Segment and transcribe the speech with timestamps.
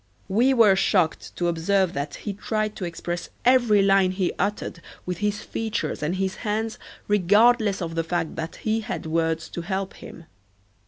[0.29, 5.19] We were shocked to observe that he tried to express every line he uttered with
[5.19, 9.93] his features and his hands regardless of the fact that he had words to help
[9.93, 10.25] him.